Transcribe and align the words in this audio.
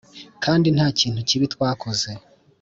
Kandi 0.43 0.67
nta 0.75 0.87
kintu 0.99 1.19
kibi 1.29 1.45
twakoze 1.53 2.09